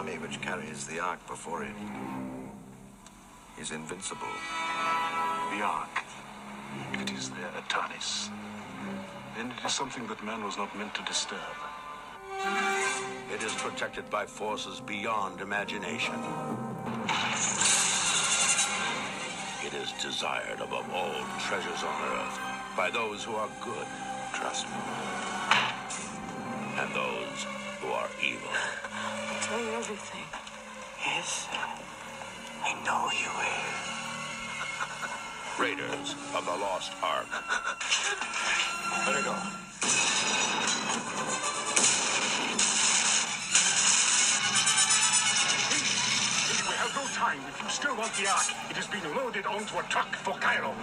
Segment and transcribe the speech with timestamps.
[0.00, 1.76] army which carries the Ark before it
[3.60, 4.34] is invincible.
[5.52, 6.04] The Ark.
[6.94, 8.30] It is there, at Tanis,
[9.38, 11.56] And it is something that man was not meant to disturb.
[13.30, 16.14] It is protected by forces beyond imagination.
[19.66, 22.40] It is desired above all treasures on earth
[22.74, 23.86] by those who are good,
[24.32, 24.80] trust me,
[26.80, 27.44] and those
[27.82, 29.39] who are evil.
[29.50, 30.26] I'll tell you everything.
[31.04, 31.48] Yes,
[32.62, 33.66] I know you will.
[35.58, 37.26] Raiders of the Lost Ark.
[39.06, 39.34] Let her go.
[46.68, 47.40] We have no time.
[47.48, 50.74] If you still want the Ark, it has been loaded onto a truck for Cairo.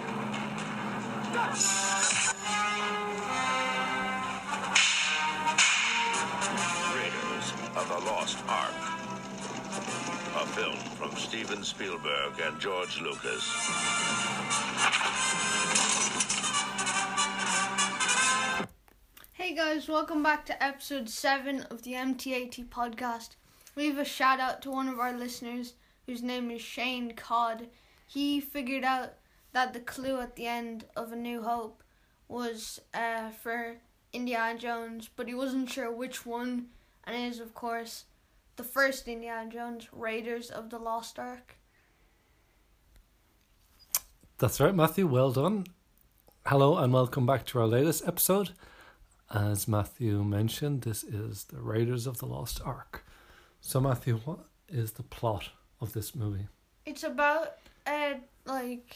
[1.33, 2.26] Raiders
[7.99, 8.73] the Lost Ark.
[10.35, 13.43] A film from Steven Spielberg and George Lucas.
[19.33, 23.29] Hey guys, welcome back to episode 7 of the MTAT podcast.
[23.75, 25.73] We have a shout out to one of our listeners
[26.05, 27.67] whose name is Shane Codd.
[28.05, 29.13] He figured out
[29.53, 31.81] that the clue at the end of A New Hope
[32.27, 33.77] was uh, for
[34.13, 36.67] Indiana Jones, but he wasn't sure which one,
[37.07, 38.03] and it is, of course,
[38.57, 41.55] the first Indiana Jones, Raiders of the Lost Ark.
[44.37, 45.07] That's right, Matthew.
[45.07, 45.65] Well done.
[46.45, 48.51] Hello and welcome back to our latest episode.
[49.33, 53.05] As Matthew mentioned, this is the Raiders of the Lost Ark.
[53.61, 55.49] So, Matthew, what is the plot
[55.79, 56.47] of this movie?
[56.85, 57.53] It's about
[57.85, 58.95] uh like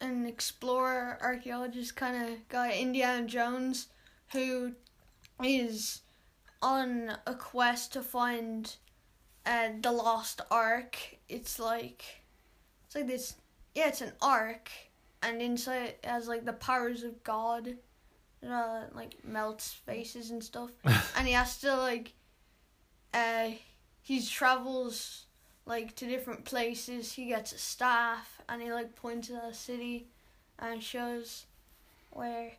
[0.00, 3.88] an explorer archaeologist kind of guy, Indiana Jones,
[4.32, 4.72] who
[5.42, 6.00] is
[6.62, 8.74] on a quest to find
[9.44, 10.96] uh the lost ark.
[11.28, 12.04] It's like
[12.86, 13.34] it's like this
[13.74, 14.70] yeah, it's an ark
[15.22, 17.76] and inside it has like the powers of God.
[18.44, 20.70] Uh, like melts faces and stuff.
[21.16, 22.12] and he has to like
[23.14, 23.50] uh
[24.02, 25.26] he travels
[25.64, 27.12] like to different places.
[27.12, 30.08] He gets a staff and he like points at a city
[30.58, 31.46] and shows
[32.10, 32.52] where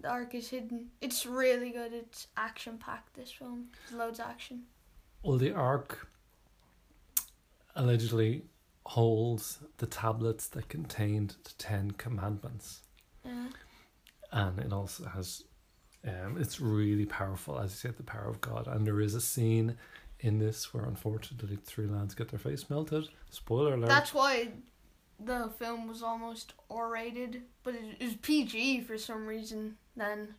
[0.00, 0.90] the ark is hidden.
[1.00, 1.92] It's really good.
[1.92, 3.14] It's action packed.
[3.14, 4.64] This film, There's loads of action.
[5.22, 6.08] Well, the Ark
[7.74, 8.42] allegedly
[8.86, 12.82] holds the tablets that contained the Ten Commandments.
[13.24, 13.46] Yeah.
[14.32, 15.44] and it also has
[16.06, 19.20] um, it's really powerful as you said the power of god and there is a
[19.22, 19.78] scene
[20.20, 24.48] in this where unfortunately three lads get their face melted spoiler alert That's why
[25.18, 29.76] the film was almost R rated, but it, it was PG for some reason.
[29.96, 30.34] Then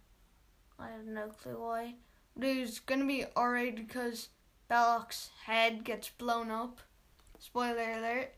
[0.80, 1.96] I have no clue why.
[2.36, 2.48] But
[2.86, 4.30] gonna be rated because
[4.70, 6.80] Belloq's head gets blown up.
[7.40, 8.34] Spoiler alert.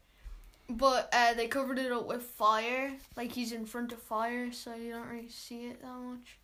[0.70, 4.76] But uh, they covered it up with fire, like he's in front of fire, so
[4.76, 6.38] you don't really see it that much.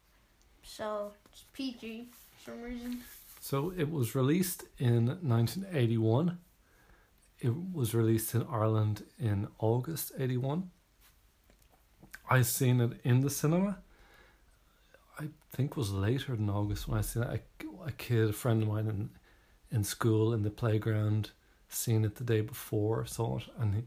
[0.63, 2.07] So it's PG
[2.37, 3.01] for some reason.
[3.41, 6.37] so it was released in 1981
[7.39, 10.71] it was released in ireland in august 81
[12.29, 13.79] i seen it in the cinema
[15.19, 18.33] i think it was later than august when i seen it a, a kid a
[18.33, 19.09] friend of mine in,
[19.71, 21.31] in school in the playground
[21.69, 23.83] seen it the day before saw it and he,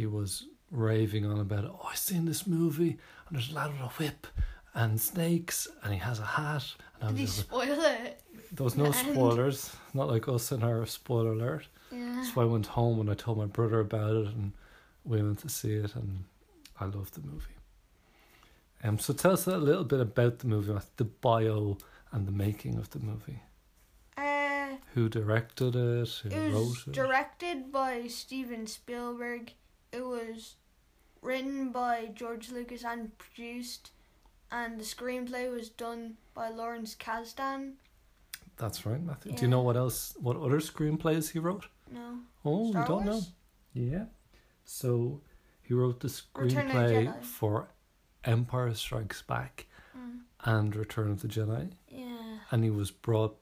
[0.00, 1.70] he was raving on about it.
[1.72, 4.26] Oh, I seen this movie, and there's a lad with a whip
[4.74, 6.64] and snakes, and he has a hat.
[7.00, 8.20] And I Did he spoil it?
[8.52, 11.66] there was no spoilers, not like us in our spoiler alert.
[11.90, 12.22] Yeah.
[12.22, 14.52] So I went home and I told my brother about it, and
[15.04, 16.24] we went to see it, and
[16.78, 17.46] I loved the movie.
[18.84, 21.78] Um, so tell us a little bit about the movie, the bio
[22.12, 23.42] and the making of the movie.
[24.16, 26.08] Uh, Who directed it?
[26.22, 26.92] Who It wrote was it?
[26.92, 29.52] directed by Steven Spielberg.
[29.92, 30.56] It was
[31.22, 33.90] written by George Lucas and produced,
[34.52, 37.72] and the screenplay was done by Lawrence Kasdan.
[38.56, 39.32] That's right, Matthew.
[39.32, 40.14] Do you know what else?
[40.20, 41.66] What other screenplays he wrote?
[41.92, 43.20] No, Oh, Star you don't know.
[43.72, 44.04] Yeah.
[44.64, 45.20] So
[45.62, 47.68] he wrote the Return of the screenplay for
[48.24, 49.66] Empire Strikes Back
[49.96, 50.20] Mm.
[50.44, 53.36] and Return of the Jedi, Yeah, and he was brought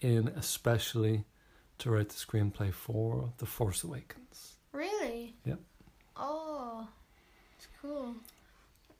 [0.00, 1.24] in especially
[1.78, 4.56] to write the screenplay for The Force Awakens.
[4.72, 5.34] really.
[5.44, 5.60] Yep.
[6.16, 6.88] Oh,
[7.56, 8.14] it's cool.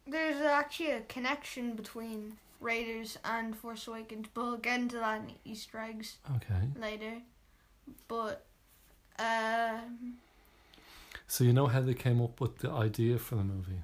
[0.07, 5.33] There's actually a connection between Raiders and Force Awakens, but we'll get into that in
[5.45, 6.69] Easter eggs Okay.
[6.77, 7.23] later.
[8.09, 8.45] But,
[9.19, 10.19] um.
[11.27, 13.83] So you know how they came up with the idea for the movie?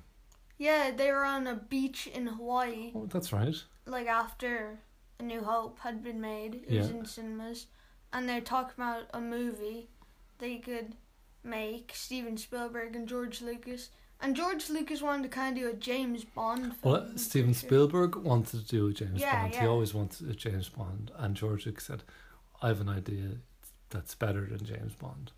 [0.65, 3.55] Yeah, they were on a beach in Hawaii, Oh, that's right.
[3.87, 4.79] like after
[5.21, 6.55] A New Hope had been made.
[6.55, 6.97] It was Yeah.
[6.97, 7.67] in cinemas,
[8.13, 9.91] and they're talking about a movie
[10.39, 10.97] they could
[11.43, 13.91] make Steven Spielberg and George Lucas.
[14.21, 16.93] And George Lucas wanted to kind of do a James Bond film.
[16.95, 19.55] Well, Steven Spielberg wanted to do a James Yeah, Bond.
[19.55, 19.69] He yeah.
[19.69, 22.05] always wanted a James Bond, and George Lucas said,
[22.63, 23.37] "I have an idea
[23.91, 25.33] that's better than James Bond."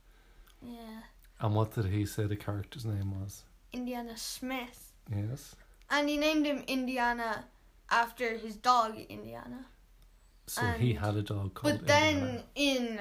[0.63, 1.03] Yeah.
[1.41, 3.43] And what did he say the character's name was?
[3.73, 4.86] Indiana Smith.
[5.15, 5.55] Yes.
[5.91, 7.45] And he named him Indiana
[7.91, 9.67] after his dog, Indiana.
[10.47, 11.79] So he had a dog called.
[11.79, 13.01] But then Indiana.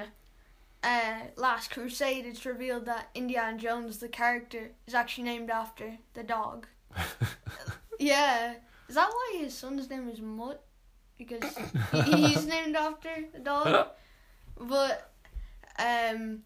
[0.82, 6.22] uh, Last Crusade, it's revealed that Indiana Jones, the character, is actually named after the
[6.22, 6.66] dog.
[7.98, 8.54] yeah.
[8.88, 10.62] Is that why his son's name is Mutt?
[11.18, 11.56] Because
[12.04, 13.88] he, he's named after the dog.
[14.58, 15.12] But
[15.78, 16.42] um,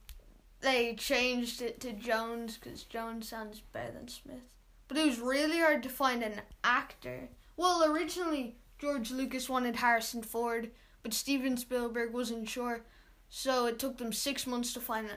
[0.60, 4.54] they changed it to Jones because Jones sounds better than Smith.
[4.90, 7.28] But it was really hard to find an actor.
[7.56, 10.72] Well, originally George Lucas wanted Harrison Ford,
[11.04, 12.82] but Steven Spielberg wasn't sure,
[13.28, 15.08] so it took them six months to find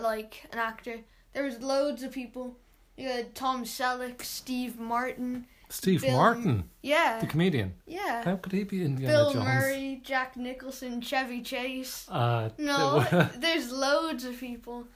[0.00, 1.00] like an actor.
[1.34, 2.56] There was loads of people.
[2.96, 5.46] You had Tom Selleck, Steve Martin.
[5.68, 7.74] Steve Bill- Martin, Yeah, the comedian.
[7.86, 8.22] yeah.
[8.24, 9.44] How could he be Indiana Bill Jones?
[9.44, 12.06] Murray, Jack Nicholson, Chevy Chase.
[12.10, 13.00] Uh, No,
[13.36, 14.86] there's loads of people.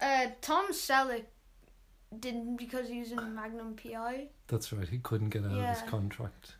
[0.00, 1.24] Uh, Tom Selleck
[2.20, 4.28] didn't because he was in Magnum PI.
[4.48, 4.88] that's right.
[4.88, 6.56] He couldn't get out of his contract.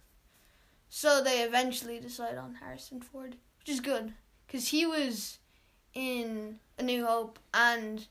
[0.88, 4.12] So they eventually decide on Harrison Ford, which is good
[4.46, 5.38] because he was
[5.94, 8.06] in A New Hope and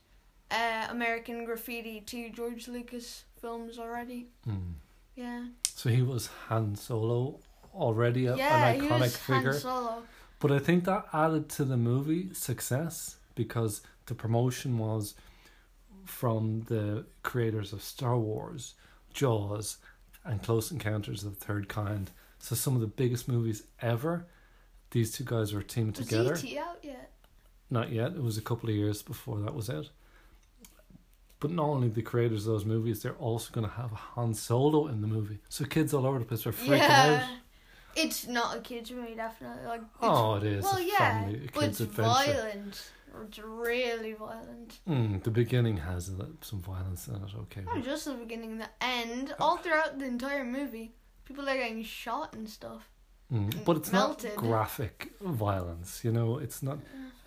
[0.50, 4.26] uh, American Graffiti, two George Lucas films already.
[4.44, 4.72] Hmm.
[5.16, 5.44] Yeah,
[5.74, 7.38] So he was Han Solo
[7.72, 9.52] already, a, yeah, an he iconic was figure.
[9.52, 10.02] Han Solo.
[10.40, 15.14] But I think that added to the movie success because the promotion was
[16.04, 18.74] from the creators of Star Wars,
[19.12, 19.78] Jaws,
[20.24, 22.10] and Close Encounters of the Third Kind.
[22.38, 24.26] So some of the biggest movies ever.
[24.90, 26.34] These two guys were teamed Was together.
[26.36, 26.58] E.T.
[26.58, 27.12] out yet?
[27.70, 28.12] Not yet.
[28.12, 29.90] It was a couple of years before that was out.
[31.40, 34.86] But not only the creators of those movies, they're also going to have Han Solo
[34.86, 35.40] in the movie.
[35.48, 37.28] So kids all over the place are freaking yeah.
[37.28, 37.38] out.
[37.96, 39.66] It's not a kids movie, definitely.
[39.66, 42.32] Like, it's, Oh, it is well, yeah, family, but kids it's adventure.
[42.32, 42.90] violent.
[43.28, 44.80] It's really violent.
[44.88, 46.10] Mm, the beginning has
[46.40, 47.30] some violence in it.
[47.42, 50.92] Okay, Not just the beginning, the end, all throughout the entire movie.
[51.24, 52.88] People are getting shot and stuff.
[53.32, 54.34] mm, but it's melted.
[54.34, 56.04] not graphic violence.
[56.04, 56.78] You know, it's not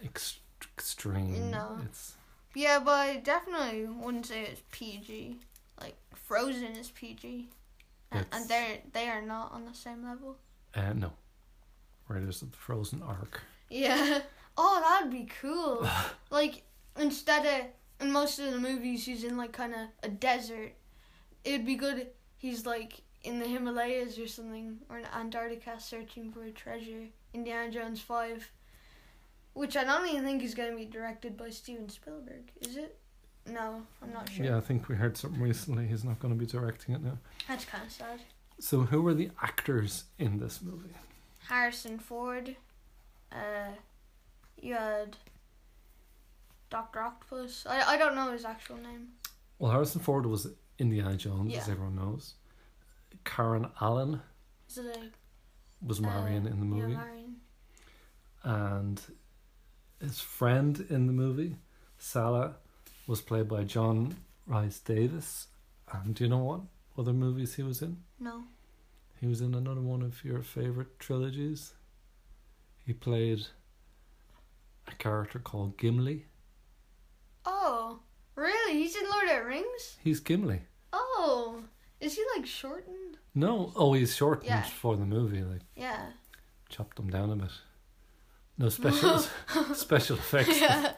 [0.04, 0.40] ex-
[0.76, 1.50] extreme.
[1.52, 1.80] No.
[1.86, 2.16] It's
[2.54, 5.38] Yeah, but I definitely wouldn't say it's PG.
[5.80, 7.48] Like Frozen is PG,
[8.12, 10.38] and, and they're they are not on the same level.
[10.76, 11.14] Uh, no.
[12.08, 13.42] Raiders of the Frozen Ark.
[13.70, 14.22] Yeah.
[14.60, 15.88] Oh, that'd be cool.
[16.32, 16.64] like
[16.98, 17.68] instead of
[18.02, 20.74] in most of the movies, he's in like kind of a desert.
[21.44, 22.08] It'd be good.
[22.38, 27.06] He's like in the Himalayas or something, or in Antarctica, searching for a treasure.
[27.36, 28.50] Indiana Jones Five,
[29.54, 32.52] which I don't even think is going to be directed by Steven Spielberg.
[32.62, 32.98] Is it?
[33.46, 34.46] No, I'm not sure.
[34.46, 35.88] Yeah, I think we heard something recently.
[35.88, 37.18] He's not going to be directing it now.
[37.48, 38.22] That's kind of sad.
[38.60, 40.94] So, who were the actors in this movie?
[41.48, 42.56] Harrison Ford.
[43.32, 43.72] Uh,
[44.62, 45.16] you had
[46.70, 47.66] Doctor Octopus.
[47.70, 49.10] I I don't know his actual name.
[49.60, 50.48] Well, Harrison Ford was
[50.80, 51.74] Indiana Jones, as Yeah.
[51.74, 52.36] everyone knows.
[53.26, 54.22] Karen Allen
[54.70, 56.92] Is it a was uh, Marion in the movie.
[56.94, 57.36] Yeah, Marion.
[58.44, 59.02] and
[60.02, 61.58] his friend in the movie,
[61.98, 62.56] Sallah,
[63.08, 64.16] was played by John
[64.46, 65.48] Rhys-Davies.
[65.92, 66.62] And do you know what
[66.98, 67.98] other movies he was in?
[68.20, 68.44] No.
[69.20, 71.74] He was in another one of your favorite trilogies.
[72.86, 73.48] He played
[74.88, 76.26] a character called Gimli.
[77.46, 78.00] Oh,
[78.36, 78.74] really?
[78.74, 79.98] He's in Lord of the Rings.
[80.04, 80.62] He's Gimli.
[80.94, 81.64] Oh,
[82.00, 83.18] is he like shortened?
[83.34, 84.64] No, oh, he's shortened Yeah.
[84.64, 85.44] for the movie.
[85.44, 86.12] Like Yeah.
[86.70, 87.52] chopped him down a bit.
[88.58, 89.20] No special
[89.74, 90.60] special effects.
[90.62, 90.94] yeah.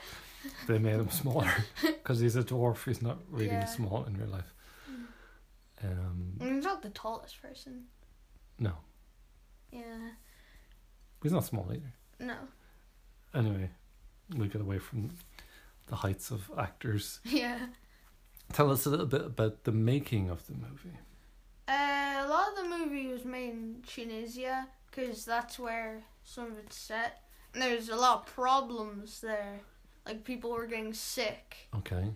[0.68, 2.86] They made him smaller because he's a dwarf.
[2.86, 3.66] He's not really Yeah.
[3.66, 4.54] small in real life.
[5.82, 7.86] Um, He's not the tallest person.
[8.60, 8.74] No,
[9.72, 10.10] Yeah.
[11.24, 11.94] he's not small either.
[12.20, 12.36] No.
[13.34, 13.70] Anyway,
[14.36, 15.12] we get away from
[15.88, 17.20] the heights of actors.
[17.26, 17.60] Yeah.
[18.52, 20.98] Tell us a little bit about the making of the movie.
[21.68, 26.58] Uh, a lot of the movie was made in Tunisia because that's where some of
[26.58, 27.22] it's set.
[27.54, 29.60] And there's a lot of problems there.
[30.06, 31.70] Like people were getting sick.
[31.76, 32.10] Okay.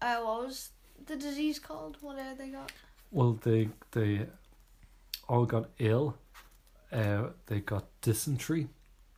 [0.00, 0.70] Uh, what was
[1.06, 1.96] the disease called?
[2.00, 2.70] What had they got?
[3.10, 4.26] Well, they they
[5.30, 6.16] all got ill.
[6.92, 8.68] Uh, they got dysentery.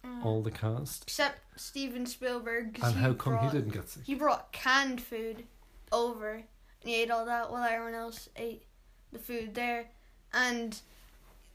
[0.04, 0.24] Mm.
[0.24, 1.04] All the cast.
[1.04, 2.78] Except Steven Spielberg.
[2.82, 4.02] And how come brought, he didn't get sick?
[4.04, 5.44] He brought canned food
[5.90, 6.44] over and
[6.84, 8.64] he ate all that while everyone else ate
[9.12, 9.86] the food there.
[10.34, 10.78] And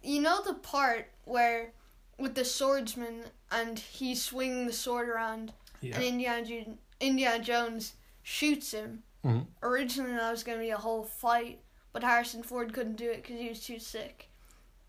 [0.02, 1.72] you know the part where
[2.18, 5.96] with the swordsman and he's swinging the sword around Yeah.
[5.96, 9.04] and Indiana, Jo- Indiana Jones shoots him.
[9.24, 9.46] Mhm.
[9.62, 11.60] Originally, that was going to be a whole fight,
[11.92, 14.30] but Harrison Ford couldn't do it because he was too sick.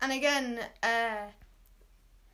[0.01, 1.27] And again, uh,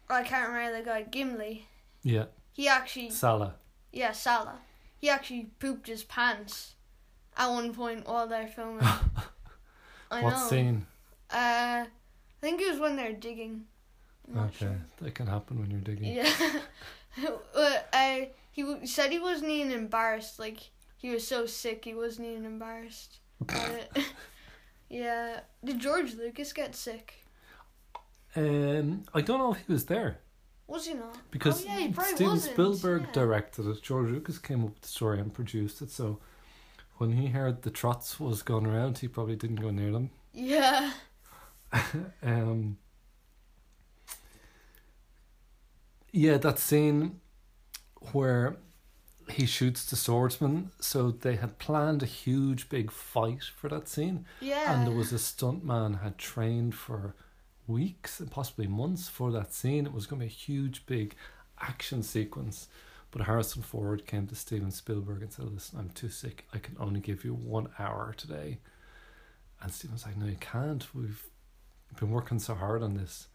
[0.10, 1.68] I can't remember the guy Gimli.
[2.04, 2.26] Yeah.
[2.54, 3.56] He actually, Sallah.
[3.92, 4.60] yeah, Sallah.
[4.98, 6.76] He actually pooped his pants
[7.36, 8.82] at one point while they're filming.
[10.12, 10.48] I what know.
[10.48, 10.86] scene?
[11.32, 11.88] Uh, I
[12.42, 13.66] think it was when they're digging.
[14.34, 14.82] I'm Okay, sure.
[15.02, 16.14] that can happen when you're digging.
[16.14, 16.32] Yeah.
[17.56, 20.40] uh, I, he w- said he wasn't even embarrassed.
[20.40, 20.60] Like,
[20.98, 23.18] he was so sick, he wasn't even embarrassed.
[24.90, 25.42] yeah.
[25.64, 27.25] Did George Lucas get sick?
[28.36, 30.20] Um, I don't know if he was there
[30.68, 31.18] Was he not?
[31.32, 33.12] because oh, yeah, he Steven wasn't, Spielberg yeah.
[33.14, 33.82] directed it.
[33.82, 35.90] George Lucas came up with the story and produced it.
[35.92, 36.20] So
[36.98, 40.10] when he heard the trots was going around, he probably didn't go near them.
[40.34, 40.92] Yeah.
[42.24, 42.78] Um,
[46.12, 47.20] yeah, that scene
[48.12, 48.58] where
[49.30, 50.72] he shoots the swordsman.
[50.80, 54.74] So they had planned a huge big fight for that scene, Yeah.
[54.74, 57.16] and there was a stuntman had trained for
[57.68, 59.86] weeks and possibly months for that scene.
[59.86, 61.16] It was going to be a huge big
[61.60, 62.68] action sequence.
[63.12, 66.46] But Harrison Ford came to Steven Spielberg and said, "Listen, I'm too sick.
[66.54, 68.60] I can only give you one hour today."
[69.62, 70.94] And Steven was like, "No, you can't.
[70.94, 71.24] We've
[71.98, 73.28] been working so hard on this."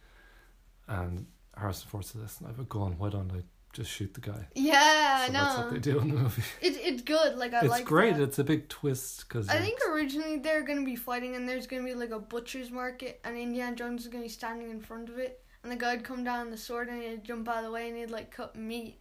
[0.87, 2.99] And Harrison Ford said, "Listen, I've a gun.
[2.99, 6.09] Why don't I just shoot the guy?" yeah, so I that's what they do in
[6.09, 6.43] the movie.
[6.61, 7.37] It, it's good.
[7.37, 8.17] Like, I it's like great.
[8.17, 8.23] that.
[8.23, 11.67] It's a big twist because I think originally they're going to be fighting and there's
[11.67, 14.71] going to be like a butcher's market and Indiana Jones is going to be standing
[14.71, 17.59] in front of it and the guy'd come down the sword and he'd jump out
[17.59, 18.99] of the way and he'd like cut meat.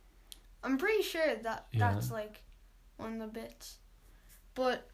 [0.63, 1.93] I'm pretty sure that Yeah.
[1.93, 2.43] that's like
[2.97, 3.77] one of the bits.
[4.55, 4.87] But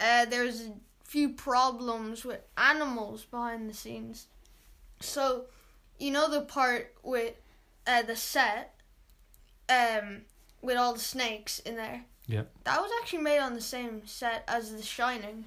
[0.00, 0.72] uh, there's a
[1.04, 4.26] few problems with animals behind the scenes.
[5.00, 5.44] So,
[5.98, 7.34] you know the part with
[7.86, 8.74] uh, the set
[9.72, 10.22] um,
[10.60, 12.04] with all the snakes in there?
[12.26, 12.42] Yeah.
[12.64, 15.46] That was actually made on the same set as The Shining,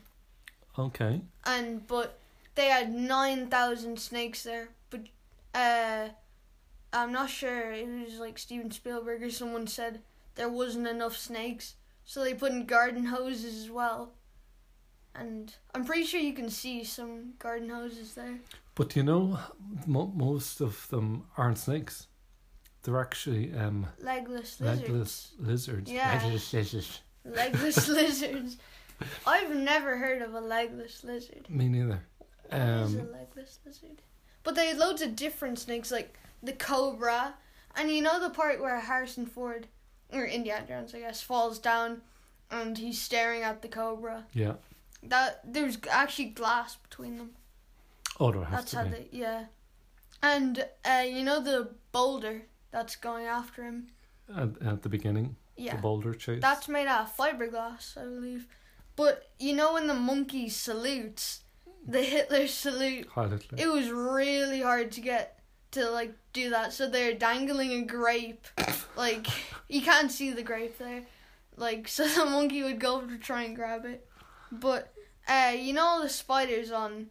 [0.77, 1.21] okay.
[1.45, 2.17] and but
[2.55, 4.69] they had nine thousand snakes there.
[4.89, 5.01] But
[5.53, 6.09] uh,
[6.91, 7.71] I'm not sure.
[7.71, 10.01] It was like Steven Spielberg or someone said
[10.35, 14.11] there wasn't enough snakes, so they put in garden hoses as well.
[15.15, 18.39] And I'm pretty sure you can see some garden hoses there.
[18.75, 19.39] But you know,
[19.87, 22.07] mo- most of them aren't snakes.
[22.85, 24.81] They're actually um, Legless lizards.
[24.89, 25.91] legless lizards.
[25.91, 26.13] Yeah.
[26.23, 27.01] Legless lizards.
[27.25, 28.57] Legless lizards.
[29.27, 31.49] I've never heard of a legless lizard.
[31.49, 32.01] Me neither.
[32.49, 34.01] What is a Um, legless lizard?
[34.43, 37.33] But they had loads of different snakes, like the cobra,
[37.75, 39.67] and you know the part where Harrison Ford
[40.13, 42.01] or Indiana Jones, I guess, falls down,
[42.51, 44.25] and he's staring at the cobra.
[44.33, 44.53] yeah.
[45.03, 47.31] That there's actually glass between them.
[48.19, 48.89] Oh, there has That's to how be.
[48.91, 49.45] they, yeah.
[50.23, 53.87] And uh, you know the boulder that's going after him.
[54.35, 56.41] At, at the beginning, Yeah, the boulder chase.
[56.41, 58.47] that's made out of fiberglass, I believe.
[58.95, 61.41] But you know when the monkey salutes,
[61.87, 63.07] the Hitler salute.
[63.13, 63.57] Hi, Hitler.
[63.57, 65.39] It was really hard to get
[65.71, 66.73] to like do that.
[66.73, 68.47] So they're dangling a grape,
[68.95, 69.27] like
[69.69, 71.03] you can't see the grape there,
[71.55, 74.07] like so the monkey would go to try and grab it.
[74.51, 74.91] But
[75.27, 77.07] uh, you know all the spiders on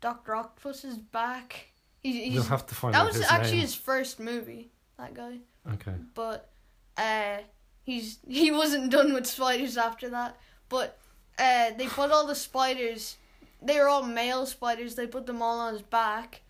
[0.00, 1.72] Doctor Octopus's back.
[2.02, 3.60] He's, he's You'll have to find that out was his actually name.
[3.62, 4.70] his first movie.
[4.98, 5.38] That guy,
[5.74, 5.94] Okay.
[6.14, 6.50] but
[6.96, 7.38] uh,
[7.84, 10.36] he's he wasn't done with spiders after that.
[10.68, 10.98] But
[11.38, 13.16] uh, they put all the spiders.
[13.62, 14.94] They were all male spiders.
[14.96, 16.42] They put them all on his back,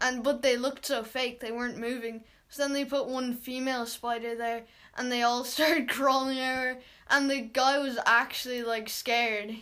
[0.00, 1.40] and but they looked so fake.
[1.40, 2.24] They weren't moving.
[2.48, 4.64] So then they put one female spider there,
[4.96, 6.78] and they all started crawling over.
[7.08, 9.54] And the guy was actually like scared.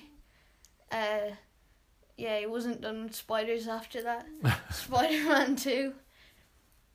[0.92, 1.32] Uh,
[2.16, 4.26] yeah, he wasn't done with spiders after that.
[4.72, 5.94] Spider Man Two.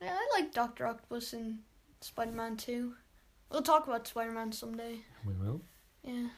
[0.00, 1.58] Yeah, I like Doctor Octopus and
[2.00, 2.94] Spider Man too.
[3.50, 4.98] We'll talk about Spider Man someday.
[5.26, 5.60] We will.
[6.02, 6.28] Yeah.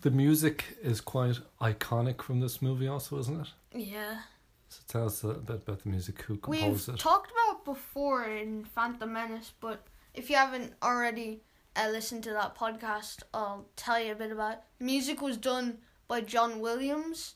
[0.00, 3.48] The music is quite iconic from this movie, also, isn't it?
[3.74, 4.20] Yeah.
[4.68, 6.22] So tell us a bit about the music.
[6.22, 7.00] Who composed We've it?
[7.00, 11.42] talked about before in Phantom Menace, but if you haven't already
[11.76, 14.58] uh, listened to that podcast, I'll tell you a bit about it.
[14.80, 17.34] Music was done by John Williams,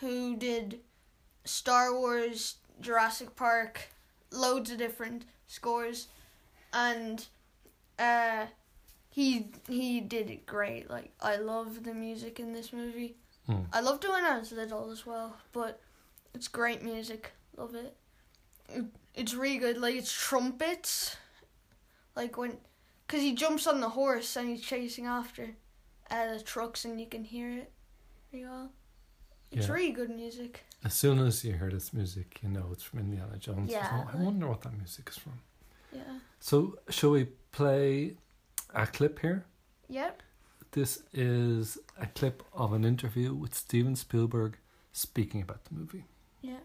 [0.00, 0.80] who did
[1.44, 3.88] Star Wars, Jurassic Park,
[4.30, 6.08] loads of different scores,
[6.72, 7.26] and
[7.98, 8.46] uh,
[9.08, 10.90] he he did it great.
[10.90, 13.16] Like I love the music in this movie.
[13.46, 13.62] Hmm.
[13.72, 15.80] I loved it when I was little as well, but
[16.34, 17.32] it's great music.
[17.56, 17.96] Love it.
[18.68, 18.84] it
[19.16, 19.78] it's really good.
[19.78, 21.16] Like it's trumpets,
[22.14, 22.58] like when,
[23.08, 25.50] cause he jumps on the horse and he's chasing after,
[26.10, 27.72] uh, the trucks and you can hear it.
[28.32, 28.70] Really well.
[29.50, 29.72] It's Yeah.
[29.72, 30.64] really good music.
[30.84, 33.70] As soon as you hear this music, you know it's from Indiana Jones.
[33.70, 34.04] Yeah.
[34.12, 35.40] I wonder what that music is from.
[35.92, 36.18] Yeah.
[36.40, 38.16] So, shall we play
[38.74, 39.46] a clip here.
[39.88, 40.22] Yep.
[40.72, 44.58] This is a clip of an interview with Steven Spielberg
[44.92, 46.04] speaking about the movie.
[46.42, 46.58] Yeah.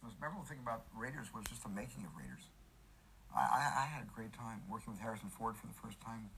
[0.00, 2.46] The most memorable thing about Raiders was just the making of Raiders.
[3.34, 6.30] I, I, I had a great time working with Harrison Ford for the first time,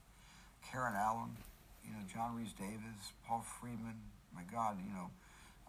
[0.65, 1.37] Karen Allen,
[1.85, 3.97] you know, John Rhys-Davies, Paul Freeman.
[4.35, 5.09] My God, you know,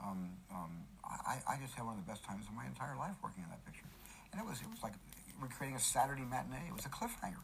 [0.03, 0.72] um, um,
[1.03, 3.50] I, I just had one of the best times of my entire life working on
[3.50, 3.88] that picture.
[4.31, 4.93] And it was it was like
[5.41, 6.69] recreating a Saturday matinee.
[6.69, 7.41] It was a cliffhanger.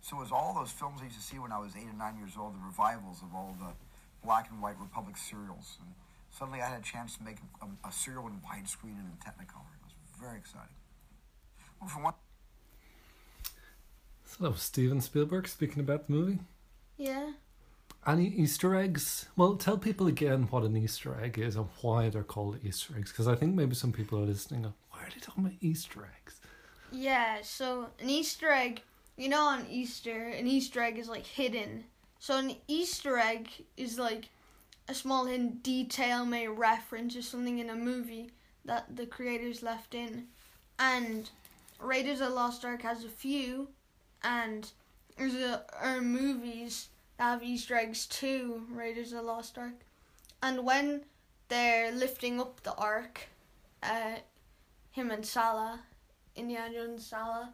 [0.00, 1.96] So it was all those films I used to see when I was eight or
[1.96, 3.72] nine years old, the revivals of all the
[4.24, 5.78] black and white Republic serials.
[5.80, 5.94] And
[6.30, 9.72] suddenly I had a chance to make a, a, serial in widescreen and in Technicolor.
[9.72, 10.76] It was very exciting.
[11.80, 12.14] Well, for one,
[14.26, 16.38] So Steven Spielberg speaking about the movie.
[16.96, 17.30] Yeah.
[18.06, 19.26] Any Easter eggs?
[19.36, 23.10] Well, tell people again what an Easter egg is and why they're called Easter eggs.
[23.10, 24.62] Because I think maybe some people are listening.
[24.90, 26.40] Why are they talking about Easter eggs?
[26.92, 28.82] Yeah, so an Easter egg,
[29.16, 31.84] you know, on Easter, an Easter egg is like hidden.
[32.18, 34.28] So an Easter egg is like
[34.88, 38.30] a small hidden detail may reference or something in a movie
[38.64, 40.26] that the creators left in.
[40.78, 41.30] And
[41.80, 43.68] Raiders of the Lost Ark has a few,
[44.22, 44.70] and
[45.16, 49.74] there's a, are movies that have Easter eggs too, Raiders of the Lost Ark.
[50.42, 51.02] And when
[51.48, 53.28] they're lifting up the Ark,
[53.82, 54.16] uh,
[54.90, 55.80] him and Sallah,
[56.36, 57.50] Indiana Jones Sallah.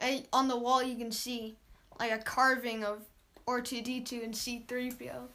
[0.00, 1.56] Uh, on the wall, you can see
[1.98, 3.02] like a carving of
[3.46, 5.28] R2D2 and C3PO.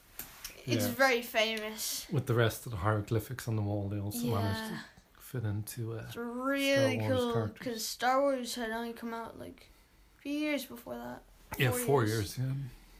[0.66, 0.90] It's Yeah.
[0.92, 2.06] very famous.
[2.10, 4.80] With the rest of the hieroglyphics on the wall, they also managed to
[5.20, 9.38] fit into uh, it's really Star Wars cool because Star Wars had only come out
[9.38, 9.70] like
[10.18, 11.22] a few years before that.
[11.58, 12.38] Yeah, Four four years.
[12.38, 12.48] years.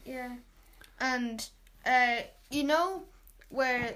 [0.05, 0.13] Yeah.
[0.13, 0.35] Yeah,
[0.99, 1.49] and
[1.85, 3.03] uh, you know
[3.49, 3.93] where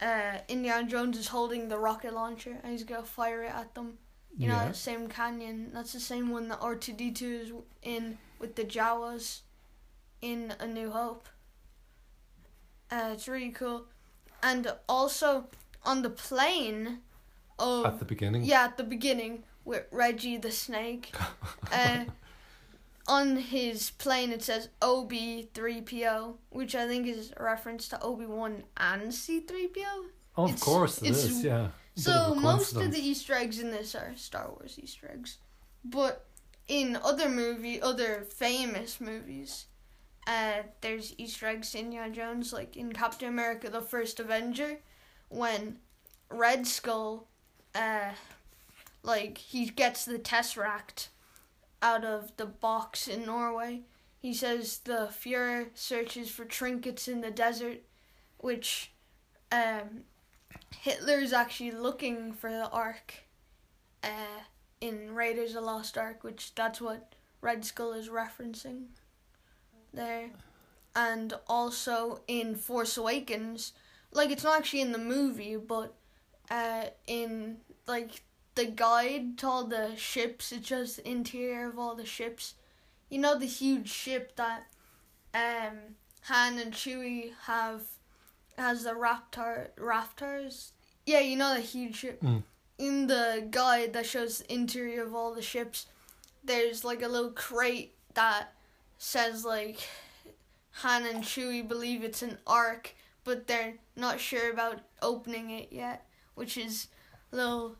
[0.00, 3.98] uh, Indiana Jones is holding the rocket launcher and he's gonna fire it at them.
[4.36, 4.66] You know yeah.
[4.66, 5.70] that same canyon.
[5.74, 9.40] That's the same one that R two D two is in with the Jawas
[10.20, 11.28] in A New Hope.
[12.90, 13.86] Uh, it's really cool,
[14.42, 15.46] and also
[15.84, 16.98] on the plane
[17.58, 18.44] of At the beginning.
[18.44, 21.14] yeah at the beginning with Reggie the snake.
[21.72, 22.04] uh,
[23.08, 25.12] on his plane it says OB
[25.54, 30.04] three PO, which I think is a reference to Obi Wan and C three PO.
[30.36, 31.44] Oh, of it's- course it it's- is.
[31.44, 31.68] Yeah.
[31.94, 35.36] So of most of the Easter eggs in this are Star Wars Easter eggs,
[35.84, 36.24] but
[36.68, 39.66] in other movie, other famous movies,
[40.26, 44.78] uh, there's Easter eggs in Indiana Jones, like in Captain America: The First Avenger,
[45.28, 45.80] when
[46.30, 47.26] Red Skull,
[47.74, 48.12] uh,
[49.02, 51.08] like he gets the Tesseract
[51.82, 53.82] out of the box in Norway.
[54.18, 57.80] He says the Fuhrer searches for trinkets in the desert,
[58.38, 58.92] which
[59.50, 60.04] um,
[60.76, 63.14] Hitler's actually looking for the Ark
[64.04, 64.42] uh,
[64.80, 68.86] in Raiders of the Lost Ark, which that's what Red Skull is referencing
[69.92, 70.30] there.
[70.94, 73.72] And also in Force Awakens,
[74.12, 75.94] like it's not actually in the movie, but
[76.50, 78.22] uh, in like
[78.54, 82.54] the guide to all the ships, it shows the interior of all the ships.
[83.08, 84.66] You know the huge ship that
[85.34, 85.78] um,
[86.22, 87.82] Han and Chewie have
[88.56, 90.72] has the Raptor Raptors.
[91.06, 92.22] Yeah, you know the huge ship.
[92.22, 92.42] Mm.
[92.78, 95.86] In the guide that shows the interior of all the ships,
[96.44, 98.52] there's like a little crate that
[98.98, 99.78] says like
[100.76, 106.06] Han and Chewie believe it's an ark, but they're not sure about opening it yet,
[106.34, 106.88] which is
[107.32, 107.76] a little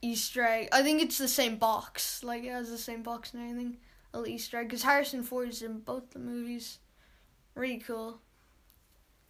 [0.00, 0.68] Easter egg.
[0.72, 3.78] I think it's the same box, like it has the same box and everything.
[4.12, 6.78] A little Easter egg because Harrison Ford is in both the movies.
[7.54, 8.20] Really cool.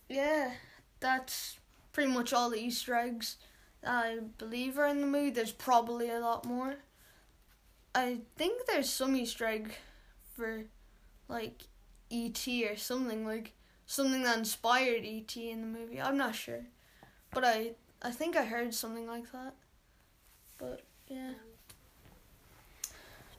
[0.08, 0.52] Yeah,
[1.00, 1.58] that's
[1.92, 3.36] pretty much all the Easter eggs
[3.86, 5.30] I believe are in the movie.
[5.30, 6.76] There's probably a lot more.
[7.94, 9.74] I think there's some Easter egg
[10.36, 10.64] for
[11.28, 11.64] like
[12.10, 12.66] E.T.
[12.68, 13.52] or something like
[13.86, 15.50] something that inspired E.T.
[15.50, 16.00] in the movie.
[16.00, 16.66] I'm not sure,
[17.32, 19.54] but I I think I heard something like that.
[20.58, 21.32] But yeah,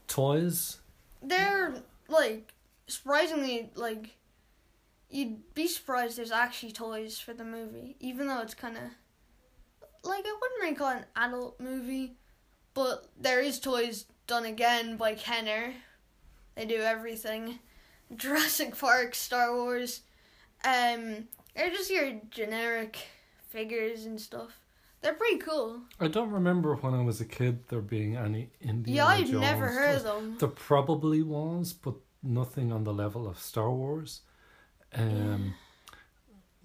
[0.07, 0.79] Toys.
[1.21, 1.75] they're
[2.07, 2.53] like
[2.87, 4.15] surprisingly like
[5.09, 8.83] you'd be surprised there's actually toys for the movie, even though it's kind of
[10.03, 12.13] like I wouldn't really call it an adult movie,
[12.73, 15.73] but there is toys done again by Kenner.
[16.55, 17.59] They do everything.
[18.15, 20.01] Jurassic Park, Star Wars,
[20.63, 22.97] um, they're just your generic
[23.49, 24.59] figures and stuff.
[25.01, 25.81] They're pretty cool.
[25.99, 29.41] I don't remember when I was a kid there being any Indiana yeah, I've Jones
[29.41, 30.35] never heard of them.
[30.39, 34.21] There probably was, but nothing on the level of Star Wars.
[34.93, 35.55] Um,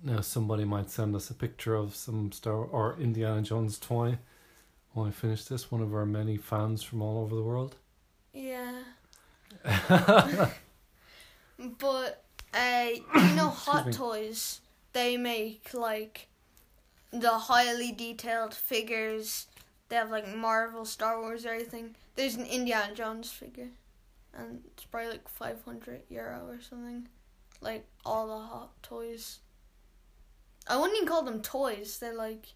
[0.03, 4.19] Now somebody might send us a picture of some Star or Indiana Jones toy
[4.93, 5.71] when I finish this.
[5.71, 7.77] One of our many fans from all over the world.
[8.33, 8.83] Yeah.
[9.65, 10.51] but
[12.53, 13.93] uh, you know, Hot me.
[13.93, 14.61] Toys,
[14.93, 16.29] they make like
[17.21, 19.47] the highly detailed figures.
[19.89, 21.95] They have like Marvel, Star Wars, everything.
[22.17, 23.71] There's an Indiana Jones figure,
[24.33, 27.09] and it's probably like five hundred euro or something.
[27.61, 29.39] Like all the Hot Toys.
[30.67, 31.99] I wouldn't even call them toys.
[31.99, 32.47] They're like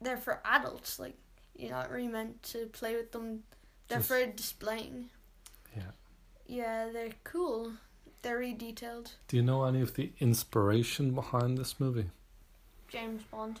[0.00, 0.98] they're for adults.
[0.98, 1.16] Like
[1.56, 3.42] you're not really meant to play with them.
[3.88, 5.10] They're Just- for displaying.
[5.76, 5.82] Yeah.
[6.46, 7.72] Yeah, they're cool.
[8.22, 9.12] They're really detailed.
[9.28, 12.06] Do you know any of the inspiration behind this movie?
[12.96, 13.60] James Bond.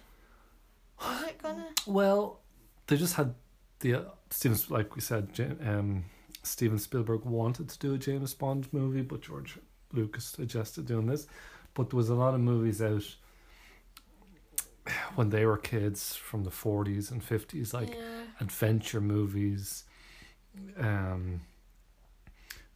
[1.02, 1.66] Is it gonna?
[1.86, 2.40] Well,
[2.86, 3.34] they just had
[3.80, 5.28] the uh, Steven, like we said,
[5.62, 6.04] um,
[6.42, 9.58] Steven Spielberg wanted to do a James Bond movie, but George
[9.92, 11.26] Lucas suggested doing this.
[11.74, 13.04] But there was a lot of movies out
[15.16, 18.22] when they were kids from the forties and fifties, like yeah.
[18.40, 19.84] adventure movies.
[20.78, 21.42] Um,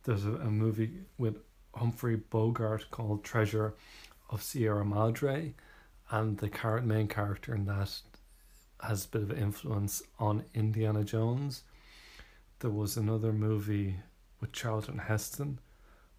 [0.05, 1.37] there's a, a movie with
[1.75, 3.73] Humphrey Bogart called Treasure
[4.29, 5.55] of Sierra Madre,
[6.11, 8.01] and the char- main character in that
[8.83, 11.63] has a bit of influence on Indiana Jones.
[12.61, 13.97] There was another movie
[14.41, 15.59] with Charlton Heston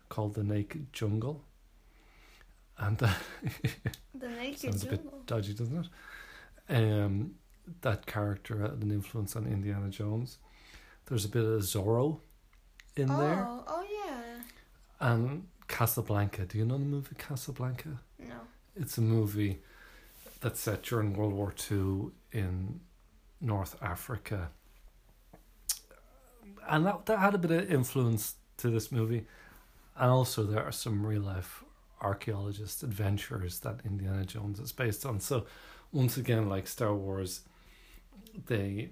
[0.10, 1.44] called The Naked Jungle,
[2.78, 3.10] and uh,
[4.16, 5.22] The Naked sounds a bit Jungle.
[5.26, 5.86] dodgy, doesn't
[6.70, 6.74] it?
[6.76, 7.36] Um,
[7.82, 10.38] that character had an influence on Indiana Jones.
[11.06, 12.20] There's a bit of Zorro
[12.96, 14.42] in there, Oh, oh yeah.
[15.00, 16.46] and Casablanca.
[16.46, 18.00] Do you know the movie Casablanca?
[18.20, 18.36] No.
[18.76, 19.62] It's a movie
[20.42, 22.82] that's set during World War Two in
[23.40, 24.50] North Africa,
[26.68, 29.26] and that that had a bit of influence to this movie.
[29.98, 31.64] And also, there are some real life
[32.02, 35.20] archaeologist adventures that Indiana Jones is based on.
[35.20, 35.46] So,
[35.92, 37.42] once again, like Star Wars,
[38.48, 38.92] they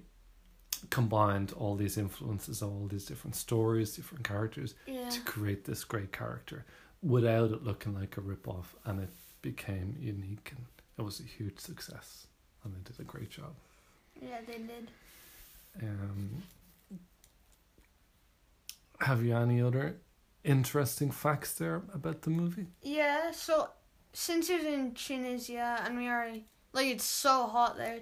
[0.90, 5.08] combined all these influences, all these different stories, different characters Yeah.
[5.10, 6.64] to create this great character
[7.02, 9.10] without it looking like a rip off and it
[9.42, 10.64] became unique and
[11.00, 12.26] it was a huge success
[12.62, 13.54] and they did a great job.
[14.20, 14.90] Yeah, they did.
[15.82, 16.42] Um,
[19.00, 19.96] have you any other
[20.44, 22.66] interesting facts there about the movie?
[22.82, 23.70] Yeah, so
[24.12, 28.00] since it was in Tunisia and we already like it's so hot there,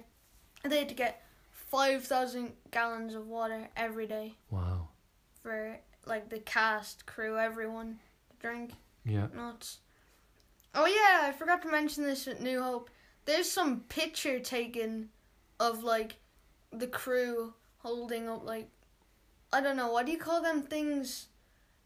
[0.63, 4.89] they had to get five thousand gallons of water every day Wow.
[5.41, 7.99] for like the cast, crew, everyone
[8.31, 8.71] to drink.
[9.05, 9.27] Yeah.
[9.33, 9.77] Nuts.
[10.75, 12.89] Oh yeah, I forgot to mention this with New Hope.
[13.25, 15.09] There's some picture taken
[15.59, 16.17] of like
[16.71, 18.69] the crew holding up like
[19.51, 21.27] I don't know what do you call them things?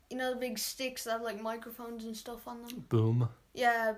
[0.10, 2.86] You know the big sticks that have like microphones and stuff on them.
[2.90, 3.30] Boom.
[3.54, 3.96] Yeah,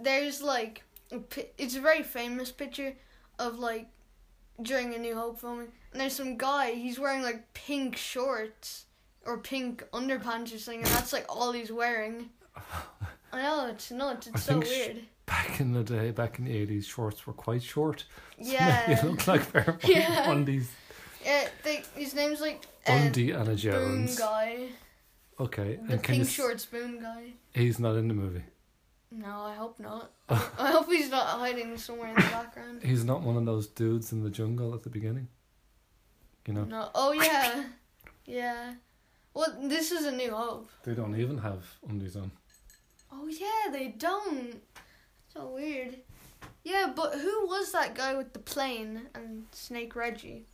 [0.00, 2.94] there's like a pi- it's a very famous picture
[3.38, 3.88] of like
[4.62, 8.86] during a New Hope filming, and there's some guy he's wearing like pink shorts
[9.24, 12.30] or pink underpants or something, and that's like all he's wearing.
[13.32, 14.26] I know it's nuts.
[14.28, 15.02] It's so think sh- weird.
[15.26, 18.04] Back in the day, back in the eighties, shorts were quite short.
[18.42, 18.86] So Yeah.
[19.02, 20.30] they look like bare Yeah.
[20.30, 20.70] undies.
[21.24, 24.18] Yeah, they, his name's like uh, Undie Anna Boom Jones.
[24.18, 24.68] guy,
[25.40, 27.32] Okay, the and you pink s- shorts Boom guy.
[27.54, 28.44] He's not in the movie.
[29.10, 30.10] No, I hope not.
[30.28, 32.82] I hope he's not hiding somewhere in the background.
[32.82, 35.28] He's not one of those dudes in the jungle at the beginning.
[36.46, 36.90] You know, No.
[36.94, 37.64] Oh yeah,
[38.26, 38.74] yeah.
[39.34, 40.68] Well, this is a New Hope.
[40.84, 42.30] they don't even have undies on.
[43.26, 44.60] Oh yeah, they don't.
[45.32, 45.96] So weird.
[46.64, 50.44] Yeah, but who was that guy with the plane and Snake Reggie?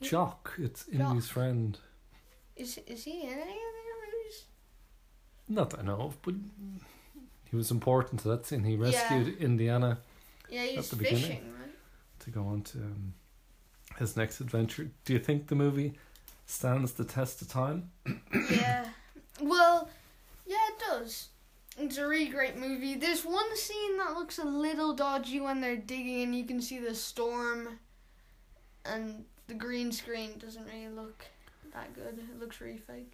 [0.00, 0.94] Jock, it's Jock.
[1.10, 1.78] Indy's friend.
[2.56, 4.44] Is is he in any of the movies?
[5.48, 6.34] Not that I know of, but
[7.50, 8.64] he was important to that scene.
[8.64, 9.98] He rescued Indiana
[10.48, 11.20] Yeah, he's the beginning.
[11.22, 11.70] fishing, right?
[12.20, 13.14] to go on to um,
[13.98, 14.88] his next adventure.
[15.04, 15.94] Do you think the movie
[16.46, 17.90] stands the test of time?
[18.50, 18.86] yeah.
[19.40, 19.88] Well,
[20.46, 21.28] yeah, it does.
[21.80, 22.94] It's a really great movie.
[22.94, 26.78] There's one scene that looks a little dodgy when they're digging and you can see
[26.78, 27.78] the storm
[28.84, 31.24] and the green screen doesn't really look
[31.72, 32.18] that good.
[32.18, 33.12] It looks really fake.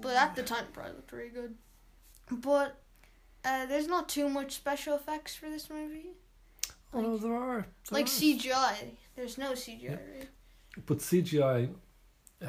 [0.00, 1.54] But at the time it probably looked really good.
[2.30, 2.76] But
[3.44, 6.10] uh, there's not too much special effects for this movie.
[6.94, 7.66] oh, there are.
[7.90, 8.08] there Like are.
[8.08, 8.74] CGI.
[9.16, 9.90] There's no CGI, Yeah.
[9.92, 10.28] right?
[10.86, 11.68] But CGI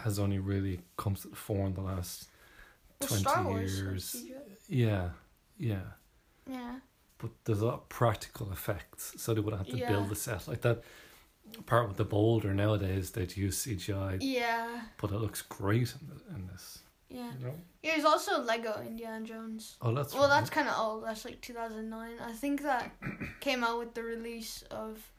[0.03, 2.27] has only really come to the fore in the last
[3.01, 4.23] Well, 20 Star Wars has years.
[4.69, 5.09] Yeah,
[5.63, 5.81] yeah.
[6.49, 6.79] Yeah.
[7.17, 9.89] But there's a lot of practical effects, so they would have to Yeah.
[9.91, 10.83] build the set like that.
[11.65, 14.85] Part with the boulder nowadays, they'd use CGI, Yeah.
[14.97, 16.79] but it looks great in, the, in this.
[17.09, 17.31] Yeah.
[17.37, 17.55] You know?
[17.83, 19.77] Yeah, there's also Lego Indiana Jones.
[19.81, 20.29] Oh, that's Well, right.
[20.39, 21.03] that's kind of old.
[21.05, 22.19] That's like 2009.
[22.19, 22.91] I think that
[23.39, 25.11] came out with the release of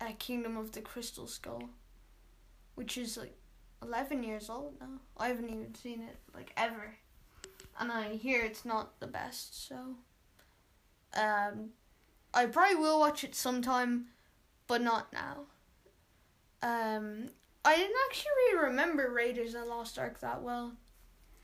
[0.00, 1.70] uh, Kingdom of the Crystal Skull,
[2.74, 3.36] which is like
[3.82, 5.00] eleven years old now.
[5.16, 6.96] I haven't even seen it like ever,
[7.80, 9.66] and I hear it's not the best.
[9.66, 9.76] So,
[11.14, 11.70] um,
[12.32, 14.06] I probably will watch it sometime,
[14.68, 15.38] but not now.
[16.62, 17.30] Um,
[17.64, 20.74] I didn't actually really remember Raiders of the Lost Ark that well.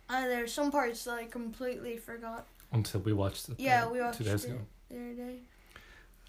[0.09, 2.47] Uh, there are some parts that I completely forgot.
[2.71, 3.57] Until we watched it.
[3.59, 4.61] Yeah, uh, we watched two days it ago.
[4.91, 5.39] the other day.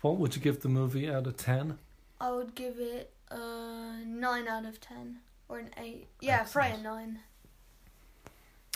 [0.01, 1.77] What would you give the movie out of ten?
[2.19, 5.17] I would give it a nine out of ten
[5.49, 6.07] or an eight.
[6.21, 7.19] Yeah, probably a nine.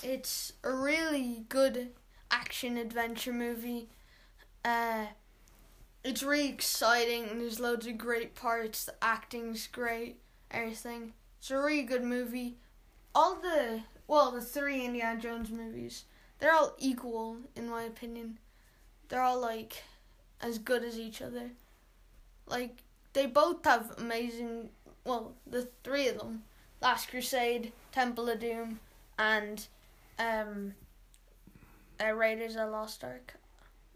[0.03, 1.89] It's a really good
[2.31, 3.89] action adventure movie.
[4.65, 5.05] Uh,
[6.03, 7.29] it's really exciting.
[7.29, 8.85] and There's loads of great parts.
[8.85, 10.17] The acting's great.
[10.49, 11.13] Everything.
[11.39, 12.57] It's a really good movie.
[13.13, 16.05] All the well, the three Indiana Jones movies,
[16.39, 18.39] they're all equal in my opinion.
[19.07, 19.83] They're all like
[20.41, 21.51] as good as each other.
[22.47, 22.83] Like
[23.13, 24.69] they both have amazing.
[25.05, 26.43] Well, the three of them:
[26.81, 28.79] Last Crusade, Temple of Doom,
[29.17, 29.65] and
[30.21, 30.73] um,
[32.03, 33.34] uh, Raiders of the Lost Ark.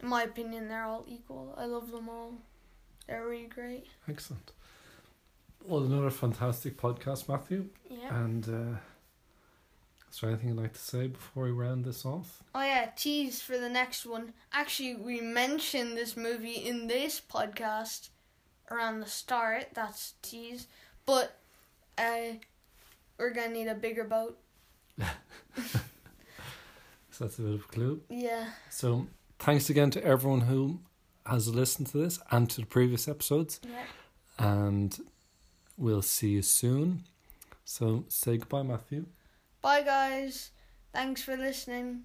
[0.00, 1.54] In my opinion, they're all equal.
[1.56, 2.34] I love them all.
[3.06, 3.86] They're really great.
[4.08, 4.52] Excellent.
[5.64, 7.66] Well, another fantastic podcast, Matthew.
[7.88, 8.14] Yeah.
[8.14, 8.78] And uh,
[10.10, 12.42] is there anything you'd like to say before we round this off?
[12.54, 14.32] Oh yeah, tease for the next one.
[14.52, 18.10] Actually, we mentioned this movie in this podcast
[18.70, 19.68] around the start.
[19.74, 20.66] That's tease,
[21.04, 21.38] but
[21.98, 22.38] uh,
[23.18, 24.38] we're gonna need a bigger boat.
[27.16, 28.02] So that's a bit of a clue.
[28.10, 28.50] Yeah.
[28.68, 29.06] So
[29.38, 30.80] thanks again to everyone who
[31.24, 33.58] has listened to this and to the previous episodes.
[33.64, 33.86] Yeah.
[34.38, 34.98] And
[35.78, 37.04] we'll see you soon.
[37.64, 39.06] So say goodbye, Matthew.
[39.62, 40.50] Bye guys.
[40.92, 42.02] Thanks for listening.